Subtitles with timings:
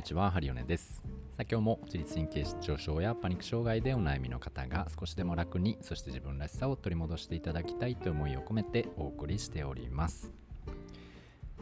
[0.00, 1.02] にちは、ハリオネです。
[1.36, 10.32] さあ今日も自律神経失調症やパニック障害でお悩みの方が少しでも楽に、そして自分らしさを取り戻していただきたいという思いを込めてお送りしております。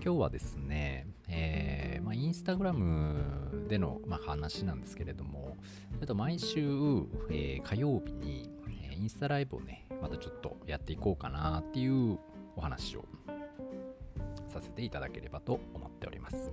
[0.01, 5.57] 今日はですね、えーまあ、インスタグラムでの、まあ、話なんですけれども、
[5.98, 6.61] ちょっと毎週、
[7.30, 12.20] えー火曜日に、えーインスタライブをね、またちょっとやっていこうかなっていう
[12.55, 13.05] お話を
[14.46, 16.53] させていただければと思っております。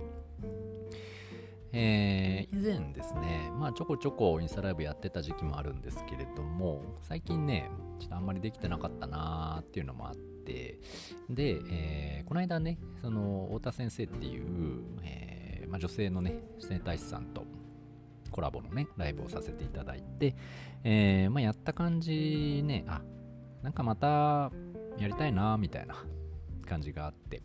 [1.78, 10.80] えー以前ですね、まあちょこちょこインスタライブやってた時期もあるんですけれども、最近ね、ちょっとあんまりできてなかったなーっていうのもあって、
[11.28, 17.44] で、えーこの間ね、その太田先生っていう、えーまあ、女性のね、整体師さんと
[18.30, 20.34] コラボのね、ライブをさせていただいて、
[20.82, 23.02] えーまあ、やった感じね、あ、
[23.62, 24.50] なんかまた
[24.98, 25.96] やりたいなーみたいな
[26.66, 27.42] 感じがあって、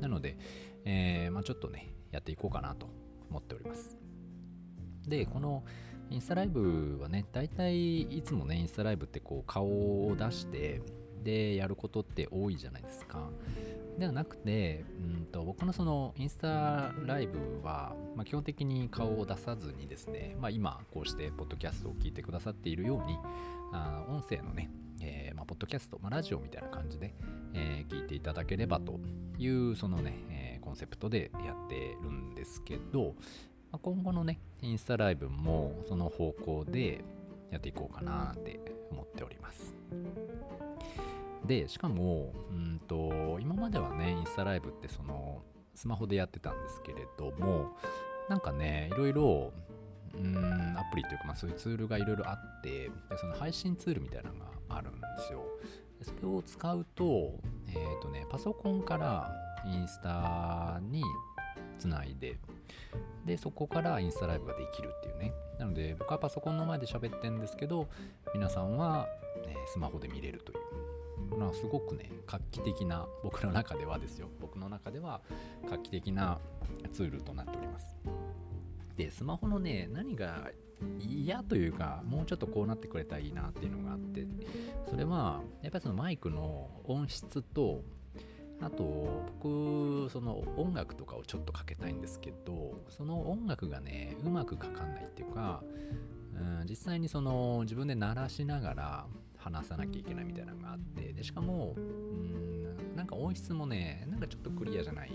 [0.00, 0.36] なので、
[0.84, 2.88] えーまあ、ちょっとね、やっていこうかなと
[3.32, 3.96] 思っております。
[5.08, 5.64] で、この
[6.10, 9.66] インスタライブはね、大体いつもね、インスタライブってこう顔
[10.06, 10.82] を出して、
[11.24, 13.30] で、やることって多いじゃないですか。
[13.98, 23.18] ではなくて、うんと僕のそのインスタライブは、まあ、基本的に顔を出さずにですね、まあ、今こうしてポッドキャストを聞いてくださっているように、
[23.72, 24.70] あ音声のね、
[25.00, 27.14] えーまあ、ポッドキャスト、まあ、ラジオみたいな感じで、
[27.54, 29.00] えー聞いていただければと
[29.38, 33.14] いうそのね、えーコンセプトでやってるんですけど、
[33.72, 37.04] まあ、今後のねインスタライブもその方向で
[37.50, 39.74] やっていこうかなって思っております。
[41.46, 45.42] でしかもうんと今まではねインスタライブってその
[45.74, 47.76] スマホでやってたんですけれども
[48.28, 49.52] なんかねいろいろ
[50.14, 55.42] うんアプリというか、まあ、そういうツールがいろいろあってでその配信ツールみたいなのがあるんですよ。
[55.98, 59.30] でそれを使うと,、えーとね、パソコンから
[59.66, 61.02] インスタに
[61.78, 62.38] つないで
[63.24, 65.32] でそこからインスタライブができるっていうね。
[65.58, 67.88] なので僕はパソコンの前で喋ってるんですけど
[68.34, 69.06] 皆さんは、
[69.46, 70.58] えスマホで見れるという。
[71.38, 74.28] まあすごくね画期的な僕の中ではですよ。
[74.40, 75.20] 僕の中では
[75.68, 76.38] 画期的な
[76.92, 77.96] ツールとなっております。
[78.96, 80.50] でスマホのね何が
[80.98, 84.26] 嫌というかもうちょっとこうなってくれたらいいなっていうのがあって
[84.88, 87.82] それはやっぱりそのマイクの音質と
[88.60, 95.62] あと僕その音楽とかをちょっとかけたいんですけどその音楽がねうまくかかんないっていうか
[96.34, 99.06] うん実際にその自分で鳴らしながら
[99.42, 105.12] 話さなきゃいけないみたいなのがあってでしかもうんなんか音質もねなんかちょっとクリアじゃない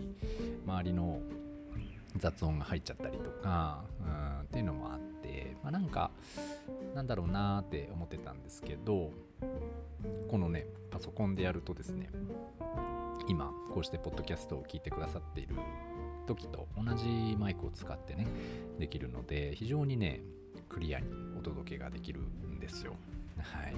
[0.65, 1.21] 周りの
[2.17, 6.11] 雑音が入っちゃったりとか、うん、っていうのもあって、まあ、なんか
[6.95, 9.11] なんだろうなーって思ってたんですけど
[10.29, 12.09] このねパソコンでやるとですね
[13.27, 15.55] 今こうしてポッドキャストを聞いてくださっている
[16.27, 18.27] 時と同じマイクを使ってね
[18.79, 20.21] できるので非常にね
[20.69, 22.93] クリアにお届けができるんですよ。
[23.39, 23.75] はい。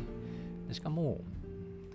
[0.68, 1.22] でしかも、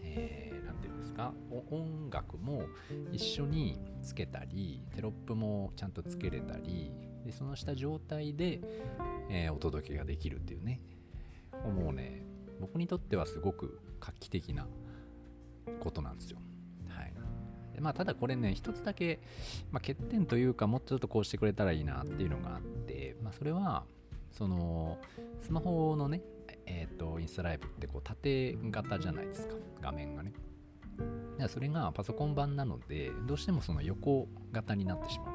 [0.02, 1.32] えーていうんですか？
[1.70, 2.66] 音楽も
[3.12, 6.92] 一緒につけたりテロップもちゃんとつけれたり
[7.24, 8.60] でそのした状態で、
[9.30, 10.80] えーお届けができるっていうね。
[11.64, 12.22] もうね
[12.60, 14.66] 僕にとってはすごく画期的な
[15.80, 16.38] ことなんですよ。
[16.88, 17.12] はい。
[17.80, 19.20] まあ、ただこれね、一つだけ、
[19.72, 23.84] まあ、欠点というか、もうちょっとこうしてくれたらいいなっていうのがあって、まあ、それは、
[24.30, 24.98] その、
[25.40, 26.22] スマホのね、
[26.66, 30.32] えっ、と、インスタライブってこう縦型じゃないですか、画面がね。
[31.38, 35.28] だそれがパソコン版なので、どうしてもその横型になってしまう。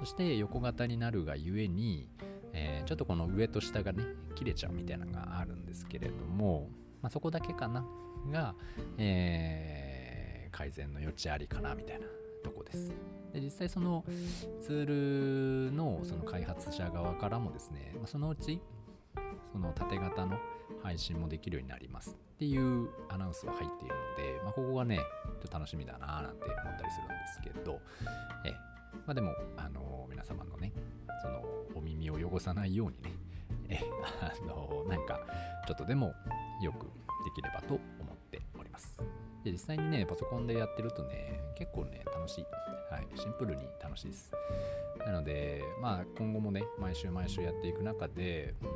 [0.00, 2.08] そして横型になるがゆえに、
[2.52, 6.70] えーちょっとこの上と下がね、切れちゃうみたいなのがあるんですけれども、
[7.02, 7.84] まあ、そこだけかな、
[8.30, 8.54] が、
[8.96, 10.18] えー
[10.50, 12.06] 改善の余地ありかなみたいな
[12.42, 12.92] とこです。
[13.32, 14.04] で実際その
[14.60, 18.60] ツールのその開発者側からもですね、まそのうち
[19.52, 20.36] その縦型の
[20.82, 25.02] 配信もできるようになりますっていうアナウンスは入っているので、まあ、ここがね、ちょ
[25.46, 27.80] っと楽しみだななんて思ったりするんですけど、
[28.44, 28.52] え
[29.06, 30.72] まあ、でも、あの皆様のね、
[31.22, 31.42] その
[31.74, 33.12] お耳を汚さないようにね、
[33.68, 33.80] え
[34.20, 35.20] あのなんか
[35.66, 36.14] ちょっとでも
[36.62, 36.84] よく
[37.24, 37.80] できればと思
[38.12, 38.96] っております。
[39.44, 42.44] で実際にね、パソコンでやってるとね、結構ね、楽しい。
[42.90, 44.32] はい、シンプルに楽しいです。
[45.04, 48.68] なので、まあ、今後もね、毎週毎週やっていく中で、うん、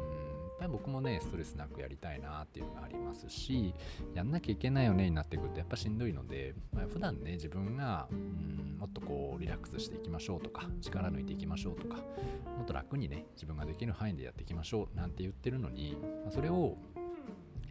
[0.62, 3.74] ぱり僕もね、ストレスなくやりたいなっていうのがありますし、
[4.14, 16.76] やんなきゃいけないよねになってくると、やっぱしんどいので、まあ、普段ね、自分が、うん、もっとこう、リラックスしていきましょうとか、力抜いていきましょうとか、もっと楽にね、自分ができる範囲でやっていきましょうなんて言ってるのに、まあ、それを、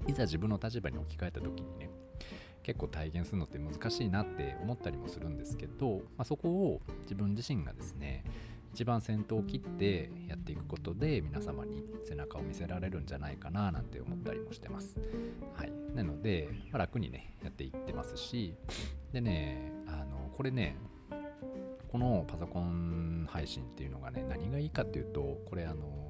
[0.07, 1.89] いざ自分の立場に置き換えた時にね、
[2.63, 8.23] 結構体現するのって難しいなって思ったりもするんですけど、まあ、そこを自分自身がですね
[8.73, 14.97] 一番先頭を切ってやっていくことで皆様に背中を見せられるんじゃないかななんて思ったりもしてます。
[15.53, 18.55] はい、なので、まあ、楽にねやっていってますし
[19.11, 20.77] でねあのこれね
[21.91, 26.09] このパソコン配信っていうのがね何がいいかっていうとこれあの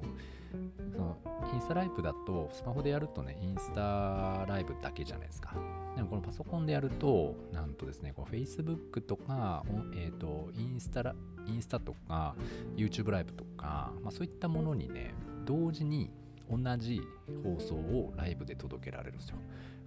[0.92, 1.16] その
[1.52, 5.54] インスタライブだとスマホでやるとねインスタライブだけじゃないですか。
[5.96, 9.64] でもこのパソコンでやるとなんとですねこう Facebook とか、
[9.94, 11.14] えーと、インスタ
[11.46, 12.34] インスタとか
[12.76, 15.14] YouTube ライブとか、まあ、そういったものにね
[15.44, 16.10] 同時に
[16.50, 17.00] 同じ
[17.42, 19.36] 放送をライブで届けられるんですよ。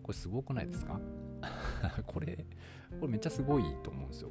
[0.04, 1.00] これすごくないですか？
[2.06, 2.46] これ
[3.00, 4.30] これめっちゃすごいと思うんですよ。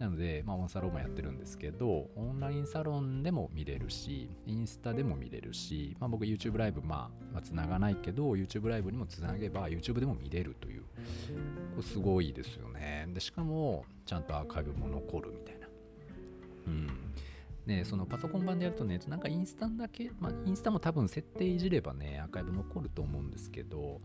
[0.00, 10.84] なので、まあ、オンサロンもやってるんですけど、オンラインサロンでも見れるし、インスタでも見れるし、まあ、僕 YouTube ライブ、まあ、まあ、繋がないけど、YouTube ライブにもつなげば YouTube でも見れるという。
[11.76, 13.08] こすごいですよね。
[13.12, 15.68] で、しかも、ちゃんとアーカイブも残るみたいな。
[16.68, 16.88] うん。
[17.66, 24.00] ね、そのパソコン版でやるとね、なんかインスタだけ、まあ、インスタも多分設定いじればね、アーカイブ残ると思うんですけど、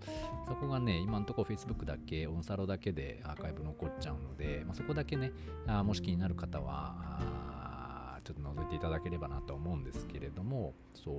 [0.47, 5.31] そこがね、今のところ Facebook だけ、オンサロだけでアーカイブ残っちゃうので、まあ、そこだけね、
[5.67, 11.15] あもし気になる方は、ちょっと覗いていただければなと思うんですけれども、そう。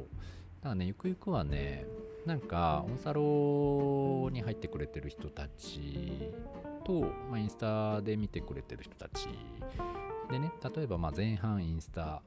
[0.60, 1.86] だからね、ゆくゆくはね、
[2.26, 6.32] なんか、オンサロに入ってくれてる人たち
[6.84, 9.28] と、まあ、インスタで見てくれてる人たち
[10.30, 12.22] でね、例えばま前半インスタ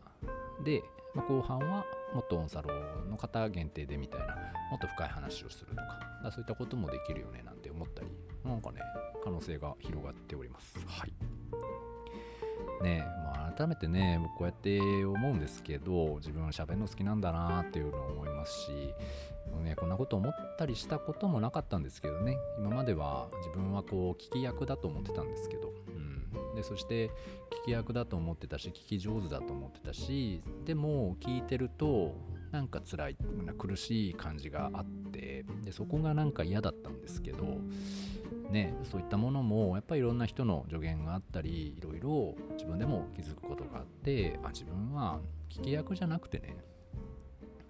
[0.64, 2.70] で、ま後半はもっとオンサロ
[3.10, 4.36] の方限定でみたいな、
[4.72, 5.82] もっと深い話をするとか、
[6.24, 8.08] かそういったこともできるよねなんて思ったり、
[8.46, 8.80] なんかね、
[9.24, 10.80] 可能性が広がっております。
[10.88, 11.14] はい。
[12.82, 18.94] ねまあ、改めてね、僕こうやって思うんですけど、自分は喋るの好きなんだなっていうのを思いますし、
[19.64, 25.74] ね、こんなこと思ったりしたこともなかったんですけどね、今までは自分はこう聞き役だと思ってたんですけど、
[26.60, 27.08] でそして
[27.64, 32.16] 聞き役だと思ってたし聞き上手だと思ってたしでも聞いてると
[32.52, 33.18] なんか辛い
[33.58, 37.62] 苦しい感じがあってでそこがなんか嫌だったんですけど
[38.50, 45.20] ねそういったものもやっぱりいろんな人の助言があったりいろいろ自分でも気づくことがあってあ自分は
[45.50, 46.58] 聞き役じゃなくてね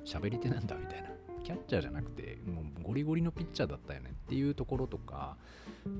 [0.03, 1.18] 喋り手なんだみたいな。
[1.49, 5.35] キャッチャーじゃなくてもうゴリゴリのピッチャーだったよねっていうところとか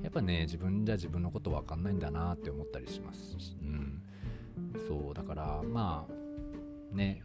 [0.00, 4.00] やっぱね自分じゃ自分のこと分かんないんだなって思ったりしますし、うん、
[4.86, 7.24] そうだからまあね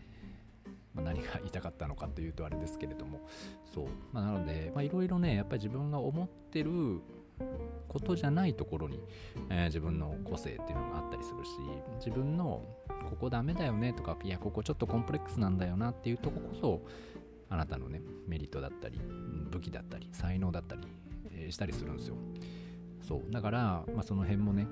[0.96, 3.20] 何が言いたかったのかというとあれですけれども。
[3.74, 7.02] そう、まあ、なのでいろいろねやっぱり自分が思ってる
[7.90, 9.02] ことじゃないところに、
[9.50, 11.52] えー、自分の個性っていうのがあったりするし
[11.98, 12.64] 自分の
[13.10, 16.82] ここダメだよねとかいやここちょっとコンプレックスなんだよなっていうとここそ
[17.56, 19.00] あなたのねメリットだったり
[19.50, 20.82] 武器だったり才能だったり、
[21.32, 22.16] えー、したりするんですよ。
[23.02, 23.32] そう。
[23.32, 24.68] だから、まあ、その辺もね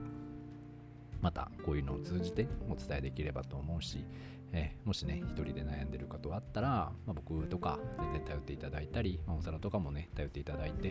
[1.21, 4.03] またこういうのを通じてお伝えできればと思うし、
[4.51, 10.89] えー、もしね一人で悩んでる方あったら、まあ、僕とか全然頼っていただいたり、まあ、お皿とかもね頼っていただいて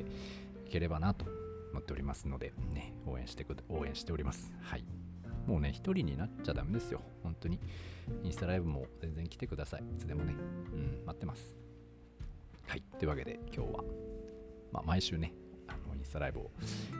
[0.66, 1.26] いければなと
[1.72, 4.50] 思っておりますので、ね、応援してく応援しております。
[4.62, 4.84] はい。
[5.46, 7.02] もうね一人になっちゃダメですよ。
[7.22, 7.60] 本当に。
[8.22, 9.82] インスタライブも全然来てください。
[9.82, 10.34] いつでもね。
[10.72, 11.61] うん待ってます。
[12.66, 12.82] はい。
[12.98, 13.84] というわけで今日は、
[14.72, 15.34] まあ、毎週ね、
[15.68, 16.50] あのインスタライブを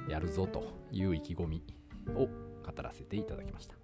[0.08, 1.62] やるぞという意気込み
[2.14, 3.74] を語らせていただきました。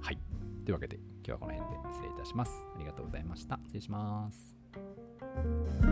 [0.00, 0.18] はい。
[0.64, 2.52] というわけで今日はこの辺で失礼いたします。
[2.74, 3.58] ありがとうございました。
[3.64, 5.91] 失礼します。